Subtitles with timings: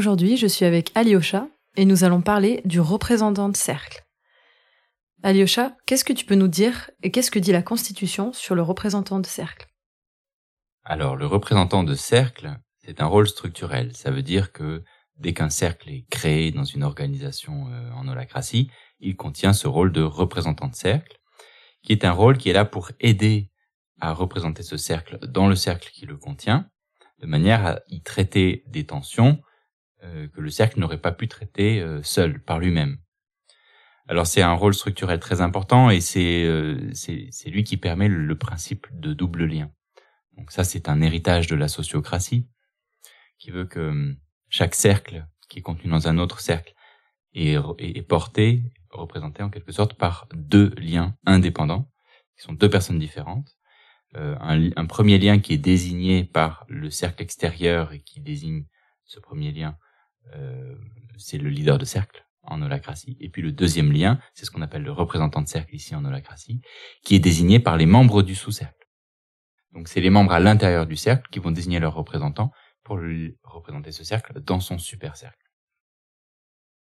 [0.00, 1.46] Aujourd'hui, je suis avec Alyosha
[1.76, 4.02] et nous allons parler du représentant de cercle.
[5.22, 8.62] Alyosha, qu'est-ce que tu peux nous dire et qu'est-ce que dit la Constitution sur le
[8.62, 9.68] représentant de cercle?
[10.84, 13.94] Alors, le représentant de cercle, c'est un rôle structurel.
[13.94, 14.84] Ça veut dire que
[15.18, 19.92] dès qu'un cercle est créé dans une organisation euh, en holacratie, il contient ce rôle
[19.92, 21.18] de représentant de cercle,
[21.82, 23.50] qui est un rôle qui est là pour aider
[24.00, 26.70] à représenter ce cercle dans le cercle qui le contient,
[27.18, 29.42] de manière à y traiter des tensions
[30.02, 32.98] que le cercle n'aurait pas pu traiter euh, seul, par lui-même.
[34.08, 36.44] Alors c'est un rôle structurel très important et c'est
[36.94, 39.70] c'est lui qui permet le, principe de double lien.
[40.36, 42.48] Donc ça c'est un héritage de la sociocratie
[43.38, 44.16] qui veut que
[44.48, 46.74] chaque cercle qui est contenu dans un autre cercle
[47.34, 51.88] est, est, porté, représenté en quelque sorte par deux liens indépendants,
[52.36, 53.56] qui sont deux personnes différentes.
[54.16, 58.64] Euh, un, un, premier lien qui est désigné par le cercle extérieur et qui désigne
[59.04, 59.89] ce premier lien, euh,
[61.16, 63.16] c'est le leader de cercle en holacratie.
[63.20, 66.04] Et puis le deuxième lien, c'est ce qu'on appelle le représentant de cercle ici en
[66.04, 66.60] holacratie,
[67.04, 68.88] qui est désigné par les membres du sous-cercle.
[69.72, 72.50] Donc c'est les membres à l'intérieur du cercle qui vont désigner leur représentant
[72.82, 75.36] pour lui représenter ce cercle dans son super cercle.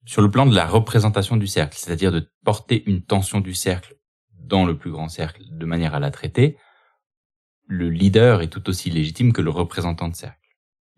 [0.06, 3.96] Sur le plan de la représentation du cercle, c'est-à-dire de porter une tension du cercle
[4.32, 6.58] dans le plus grand cercle de manière à la traiter,
[7.66, 10.38] le leader est tout aussi légitime que le représentant de cercle.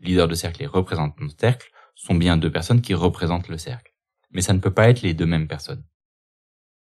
[0.00, 3.92] Leader de cercle et représentant de cercle sont bien deux personnes qui représentent le cercle.
[4.30, 5.84] Mais ça ne peut pas être les deux mêmes personnes.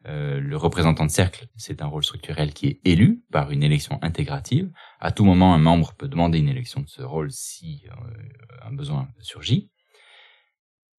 [0.06, 4.00] Euh, le représentant de cercle, c'est un rôle structurel qui est élu par une élection
[4.02, 4.70] intégrative.
[5.00, 8.74] À tout moment, un membre peut demander une élection de ce rôle si euh, un
[8.74, 9.72] besoin surgit.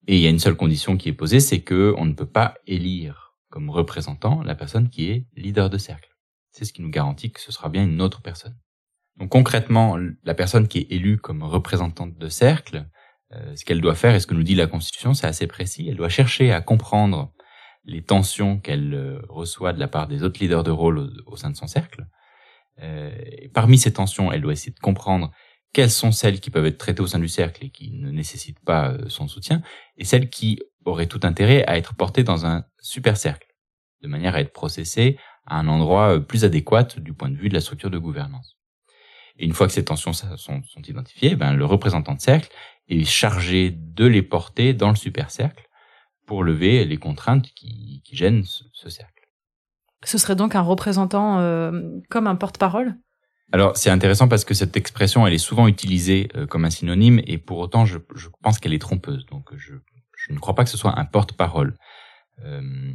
[0.07, 2.29] Et il y a une seule condition qui est posée, c'est que on ne peut
[2.29, 6.15] pas élire comme représentant la personne qui est leader de cercle.
[6.51, 8.57] C'est ce qui nous garantit que ce sera bien une autre personne.
[9.17, 12.87] Donc concrètement, la personne qui est élue comme représentante de cercle,
[13.55, 15.87] ce qu'elle doit faire et ce que nous dit la Constitution, c'est assez précis.
[15.89, 17.33] Elle doit chercher à comprendre
[17.85, 21.49] les tensions qu'elle euh, reçoit de la part des autres leaders de rôle au, sein
[21.49, 22.07] de son cercle.
[22.81, 23.11] Euh,
[23.53, 25.31] parmi ces tensions, elle doit essayer de comprendre
[25.71, 28.63] quelles sont celles qui peuvent être traitées au sein du cercle et qui ne nécessitent
[28.63, 29.61] pas euh, son soutien,
[29.97, 33.47] et celles qui auraient tout intérêt à être portées dans un super cercle,
[34.01, 37.53] de manière à être processées à un endroit plus adéquat du point de vue de
[37.53, 38.57] la structure de gouvernance.
[39.37, 42.49] Et une fois que ces tensions sont, sont identifiées, ben, le représentant de cercle
[42.87, 45.67] est chargé de les porter dans le super cercle
[46.25, 49.27] pour lever les contraintes qui, qui gênent ce, cercle.
[50.03, 51.71] Ce serait donc un représentant euh,
[52.09, 52.95] comme un porte-parole?
[53.51, 57.21] Alors c'est intéressant parce que cette expression elle est souvent utilisée euh, comme un synonyme
[57.25, 59.75] et pour autant je, je pense qu'elle est trompeuse donc je,
[60.17, 61.77] je, ne crois pas que ce soit un porte-parole.
[62.43, 62.91] Euh,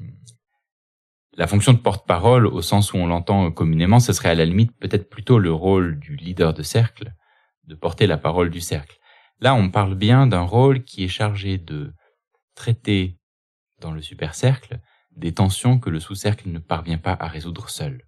[1.36, 4.76] la fonction de porte-parole au sens où on l'entend communément ce serait à la limite
[4.78, 7.12] peut-être plutôt le rôle du leader de cercle
[7.64, 8.98] de porter la parole du cercle.
[9.40, 11.92] Là on parle bien d'un rôle qui est chargé de
[12.54, 13.18] traiter
[13.80, 14.80] dans le supercercle
[15.16, 18.06] des tensions que le sous-cercle ne parvient pas à résoudre seul.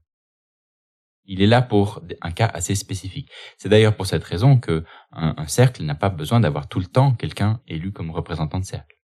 [1.24, 3.30] Il est là pour un cas assez spécifique.
[3.56, 7.14] C'est d'ailleurs pour cette raison que un, cercle n'a pas besoin d'avoir tout le temps
[7.14, 8.96] quelqu'un élu comme représentant de cercle.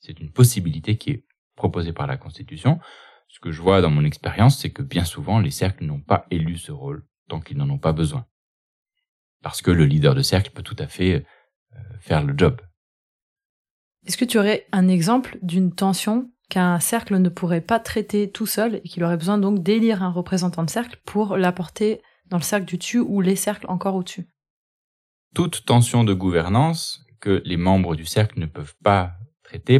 [0.00, 1.24] C'est une possibilité qui est
[1.56, 2.80] proposée par la Constitution.
[3.34, 6.24] Ce que je vois dans mon expérience, c'est que bien souvent, les cercles n'ont pas
[6.30, 8.26] élu ce rôle tant qu'ils n'en ont pas besoin.
[9.42, 11.26] Parce que le leader de cercle peut tout à fait
[11.74, 12.60] euh, faire le job.
[14.06, 18.46] Est-ce que tu aurais un exemple d'une tension qu'un cercle ne pourrait pas traiter tout
[18.46, 22.42] seul et qu'il aurait besoin donc d'élire un représentant de cercle pour l'apporter dans le
[22.44, 24.28] cercle du dessus ou les cercles encore au-dessus?
[25.34, 29.14] Toute tension de gouvernance que les membres du cercle ne peuvent pas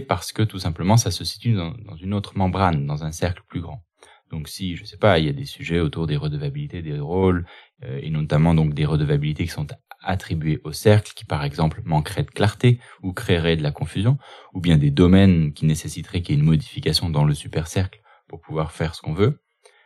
[0.00, 3.60] parce que tout simplement ça se situe dans, une autre membrane, dans un cercle plus
[3.60, 3.84] grand.
[4.30, 7.46] Donc si, je sais pas, il y a des sujets autour des redevabilités des rôles,
[7.84, 9.66] euh, et notamment donc des redevabilités qui sont
[10.00, 14.18] attribués au cercle qui, par exemple, manquerait de clarté ou créerait de la confusion,
[14.52, 18.00] ou bien des domaines qui nécessiteraient qu'il y ait une modification dans le super cercle
[18.28, 19.40] pour pouvoir faire ce qu'on veut,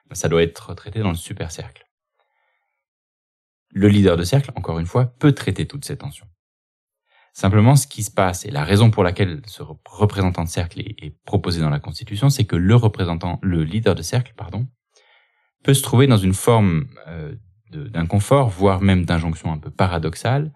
[0.09, 1.85] ben, ça doit être traité dans le super cercle.
[3.71, 6.27] Le leader de cercle, encore une fois, peut traiter toutes ces tensions.
[7.39, 11.15] Simplement, ce qui se passe, et la raison pour laquelle ce représentant de cercle est,
[11.25, 14.67] proposé dans la Constitution, c'est que le représentant, le leader de cercle, pardon,
[15.63, 17.37] peut se trouver dans une forme euh,
[17.71, 20.53] d'inconfort, voire même d'injonction un peu paradoxale,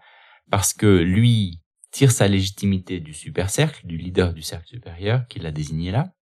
[0.50, 1.60] parce que lui
[1.92, 6.12] tire sa légitimité du super cercle, du leader du cercle supérieur, qu'il a désigné là,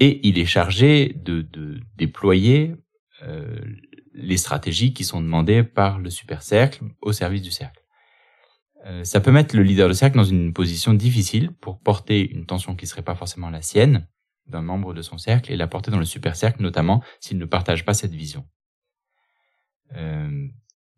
[0.00, 1.48] et il est chargé de,
[1.94, 2.74] déployer
[3.22, 3.60] euh,
[4.12, 7.79] les stratégies qui sont demandées par le super cercle au service du cercle.
[8.86, 12.46] Euh, ça peut mettre le leader de cercle dans une position difficile pour porter une
[12.46, 14.08] tension qui serait pas forcément la sienne
[14.46, 17.44] d'un membre de son cercle et la porter dans le super cercle, notamment s'il ne
[17.44, 18.46] partage pas cette vision.
[19.96, 20.48] Euh,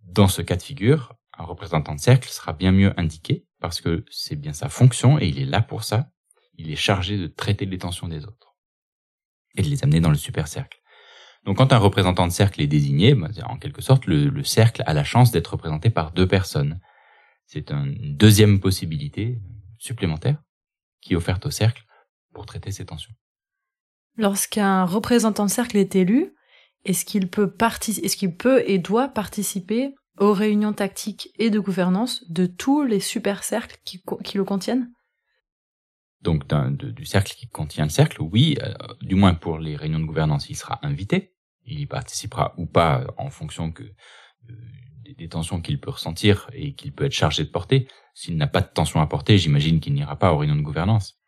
[0.05, 4.05] dans ce cas de figure, un représentant de cercle sera bien mieux indiqué parce que
[4.11, 6.11] c'est bien sa fonction et il est là pour ça.
[6.55, 8.55] Il est chargé de traiter les tensions des autres
[9.57, 10.79] et de les amener dans le super cercle.
[11.45, 14.93] Donc quand un représentant de cercle est désigné, bah, en quelque sorte, le, cercle a
[14.93, 16.81] la chance d'être représenté par deux personnes.
[17.53, 19.39] C'est une deuxième possibilité
[19.77, 20.43] supplémentaire
[21.03, 21.85] qui est offerte au cercle
[22.33, 23.13] pour traiter ces tensions.
[24.17, 26.35] Lorsqu'un représentant de cercle est élu,
[26.87, 32.27] est-ce qu'il peut, est qu'il peut et doit participer aux réunions tactiques et de gouvernance
[32.31, 34.01] de tous les super cercles qui,
[34.35, 34.91] le contiennent?
[36.23, 38.73] Donc du cercle qui contient le cercle, oui, euh,
[39.03, 41.35] du moins pour les réunions de gouvernance, il sera invité.
[41.67, 44.55] Il y participera ou pas en fonction que euh,
[45.17, 47.89] des, tensions qu'il peut ressentir et qu'il peut être chargé de porter.
[48.15, 51.19] S'il n'a pas de tension à porter, j'imagine qu'il n'ira pas aux réunions de gouvernance.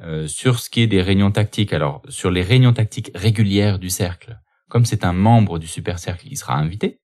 [0.00, 3.90] Euh, sur ce qui est des réunions tactiques, alors sur les réunions tactiques régulières du
[3.90, 4.38] cercle,
[4.68, 7.00] comme c'est un membre du super cercle, il sera invité.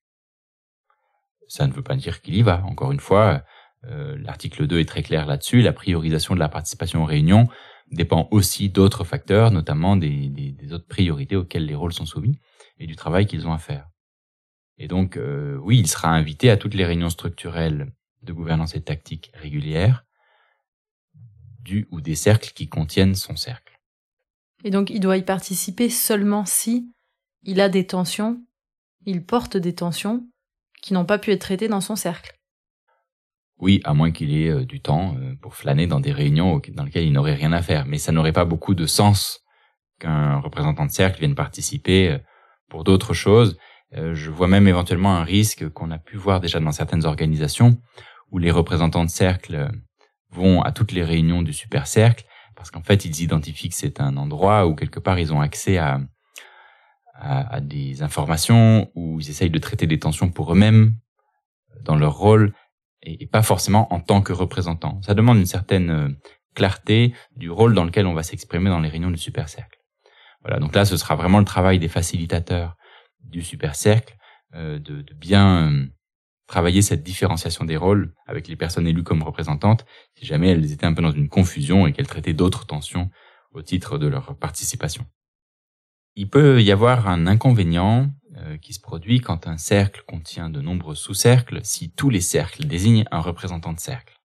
[1.49, 2.63] Ça ne veut pas dire qu'il y va.
[2.65, 3.43] Encore une fois,
[3.85, 5.63] euh, l'article 2 est très clair là-dessus.
[5.63, 7.49] La priorisation de la participation aux réunions
[7.91, 12.39] dépend aussi d'autres facteurs, notamment des, des, autres priorités auxquelles les rôles sont soumis
[12.79, 13.92] et du travail qu'ils ont à faire.
[14.83, 17.93] Et donc, euh, oui, il sera invité à toutes les réunions structurelles
[18.25, 20.05] de gouvernance et de tactique régulières
[21.61, 23.81] du ou des cercles qui contiennent son cercle.
[24.65, 26.93] Et donc, il doit y participer seulement si
[27.45, 28.45] il a des tensions,
[29.07, 30.27] il porte des tensions
[30.83, 32.37] qui n'ont pas pu être traitées dans son cercle.
[33.61, 36.83] Oui, à moins qu'il ait euh, du temps euh, pour flâner dans des réunions dans
[36.83, 37.87] lesquelles il n'aurait rien à faire.
[37.87, 39.45] Mais ça n'aurait pas beaucoup de sens
[40.01, 42.19] qu'un représentant de cercle vienne participer
[42.69, 43.57] pour d'autres choses.
[43.95, 47.79] Je vois même éventuellement un risque qu'on a pu voir déjà dans certaines organisations
[48.31, 49.71] où les représentants de cercle
[50.31, 52.25] vont à toutes les réunions du super cercle
[52.57, 55.77] parce qu'en fait ils identifient que c'est un endroit où quelque part ils ont accès
[55.77, 56.01] à,
[57.15, 60.95] à, des informations, où ils essayent de traiter des tensions pour eux-mêmes
[61.85, 62.53] dans leur rôle
[63.03, 65.01] et, pas forcément en tant que représentant.
[65.03, 66.09] Ça demande une certaine euh,
[66.55, 69.79] clarté du rôle dans lequel on va s'exprimer dans les réunions du super cercle.
[70.43, 72.77] Voilà, donc là ce sera vraiment le travail des facilitateurs
[73.25, 74.17] du super cercle
[74.55, 75.87] euh, de, bien euh,
[76.47, 80.85] travailler cette différenciation des rôles avec les personnes élues comme représentantes, si jamais elles étaient
[80.85, 83.11] un peu dans une confusion et qu'elles traitaient d'autres tensions
[83.53, 85.07] au titre de leur participation.
[86.17, 90.61] Il peut y avoir un inconvénient euh, qui se produit quand un cercle contient de
[90.61, 94.21] nombreux sous-cercles si tous les cercles désignent un représentant de cercle.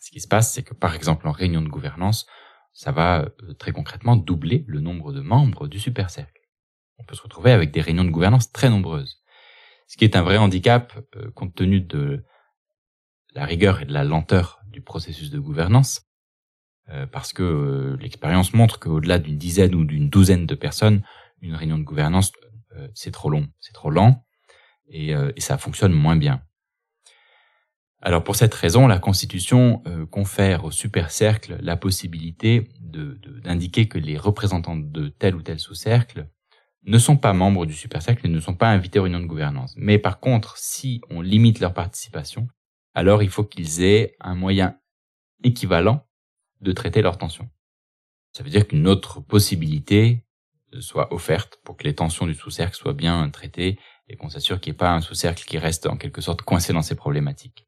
[0.00, 2.26] Ce qui se passe, c'est que par exemple en réunion de gouvernance,
[2.72, 6.37] ça va très concrètement doubler le nombre de membres du super-cercle.
[6.98, 9.18] On peut se retrouver avec des réunions de gouvernance très nombreuses
[9.88, 12.24] ce qui est un vrai handicap euh, compte tenu de
[13.34, 16.06] la rigueur et de la lenteur du processus de gouvernance,
[16.90, 21.02] euh, parce que euh, l'expérience montre qu'au-delà d'une dizaine ou d'une douzaine de personnes,
[21.40, 22.32] une réunion de gouvernance,
[22.94, 24.24] c'est trop long, c'est trop lent,
[24.88, 26.42] et, ça fonctionne moins bien.
[28.02, 34.16] Alors pour cette raison, la Constitution confère au super cercle la possibilité d'indiquer que les
[34.16, 36.28] représentants de tel ou tel sous-cercle
[36.84, 39.26] ne sont pas membres du super cercle et ne sont pas invités aux réunions de
[39.26, 39.74] gouvernance.
[39.76, 42.48] Mais par contre, si on limite leur participation,
[42.94, 44.78] alors il faut qu'ils aient un moyen
[45.44, 46.06] équivalent
[46.60, 47.48] de traiter leurs tensions.
[48.32, 50.24] Ça veut dire qu'une autre possibilité
[50.80, 54.72] soit offerte pour que les tensions du sous-cercle soient bien traitées et qu'on s'assure qu'il
[54.72, 57.66] n'y ait pas un sous-cercle qui reste en quelque sorte coincé dans ces problématiques.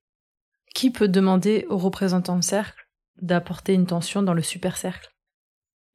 [0.74, 2.88] Qui peut demander aux représentants de cercle
[3.20, 5.10] d'apporter une tension dans le super cercle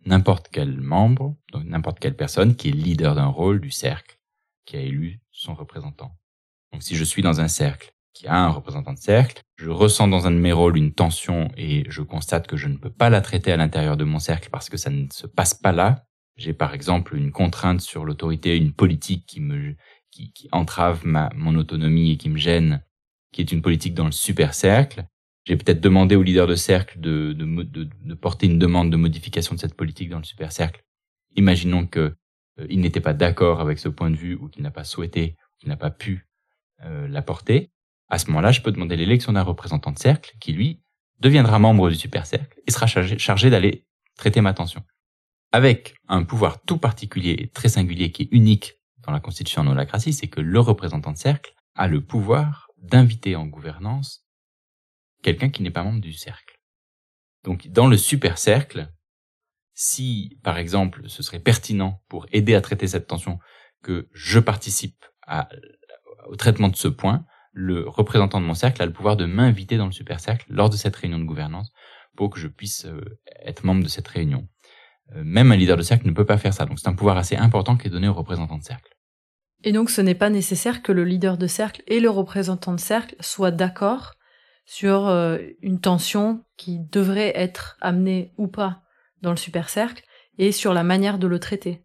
[0.06, 4.20] n'importe quel membre, donc n'importe quelle personne qui est leader d'un rôle du cercle,
[4.66, 6.18] qui a élu son représentant.
[6.72, 10.08] Donc si je suis dans un cercle qui a un représentant de cercle, je ressens
[10.08, 13.10] dans un de mes rôles une tension et je constate que je ne peux pas
[13.10, 16.06] la traiter à l'intérieur de mon cercle parce que ça ne se passe pas là.
[16.38, 19.76] J'ai par exemple une contrainte sur l'autorité, une politique qui me
[20.12, 22.84] qui, qui entrave ma mon autonomie et qui me gêne,
[23.32, 25.06] qui est une politique dans le super cercle.
[25.46, 28.98] J'ai peut-être demandé au leader de cercle de, de, de, de, porter une demande de
[28.98, 30.84] modification de cette politique dans le super cercle.
[31.36, 32.16] Imaginons que
[32.60, 35.36] euh, il n'était pas d'accord avec ce point de vue ou qu'il n'a pas souhaité,
[35.60, 36.28] qu'il n'a pas pu
[36.84, 37.72] euh, l'apporter.
[38.10, 40.82] À ce moment-là, je peux demander l'élection d'un représentant de cercle qui, lui,
[41.20, 43.86] deviendra membre du super cercle et sera chargé, chargé d'aller
[44.18, 44.84] traiter ma tension.
[45.52, 48.74] Avec un pouvoir tout particulier et très singulier qui est unique
[49.04, 53.36] dans la constitution en holacratie, c'est que le représentant de cercle a le pouvoir d'inviter
[53.36, 54.25] en gouvernance
[55.26, 56.60] quelqu'un qui n'est pas membre du cercle.
[57.44, 58.92] Donc dans le super cercle,
[59.74, 63.40] si par exemple ce serait pertinent pour aider à traiter cette tension
[63.82, 65.04] que je participe
[66.28, 69.78] au traitement de ce point, le représentant de mon cercle a le pouvoir de m'inviter
[69.78, 71.72] dans le super cercle lors de cette réunion de gouvernance
[72.16, 73.02] pour que je puisse euh,
[73.44, 74.48] être membre de cette réunion.
[75.16, 77.18] Euh, même un leader de cercle ne peut pas faire ça, donc c'est un pouvoir
[77.18, 78.94] assez important qui est donné au représentant de cercle.
[79.64, 82.80] Et donc ce n'est pas nécessaire que le leader de cercle et le représentant de
[82.80, 84.14] cercle soient d'accord
[84.66, 88.82] sur euh, une tension qui devrait être amenée ou pas
[89.22, 90.04] dans le super cercle
[90.38, 91.84] et sur la manière de le traiter.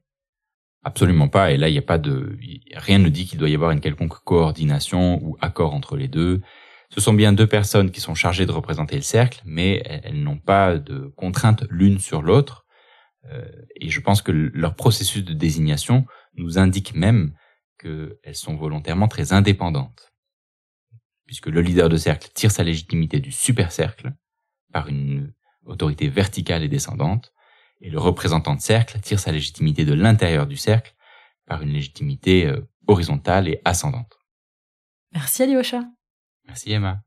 [0.83, 1.53] Absolument pas.
[1.53, 2.39] Et là, il n'y a pas de,
[2.75, 6.41] rien ne dit qu'il doit y avoir une quelconque coordination ou accord entre les deux.
[6.89, 10.39] Ce sont bien deux personnes qui sont chargées de représenter le cercle, mais elles n'ont
[10.39, 12.67] pas de contrainte l'une sur l'autre.
[13.31, 13.45] Euh,
[13.77, 17.35] et je pense que leur processus de désignation nous indique même
[17.79, 20.11] qu'elles sont volontairement très indépendantes.
[21.31, 24.13] Puisque le leader de cercle tire sa légitimité du super cercle
[24.73, 25.33] par une
[25.65, 27.33] autorité verticale et descendante,
[27.81, 30.93] et le représentant de cercle tire sa légitimité de l'intérieur du cercle
[31.47, 34.19] par une légitimité euh, horizontale et ascendante.
[35.13, 35.85] Merci Alyosha.
[36.49, 37.01] Merci Emma.